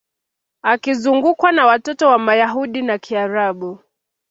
[0.63, 3.79] Akizungukwa na watoto wa Mayahudi na Kiarabu